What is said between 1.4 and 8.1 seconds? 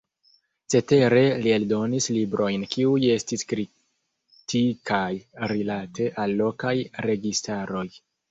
li eldonis librojn kiuj estis kritikaj rilate al lokaj registaroj.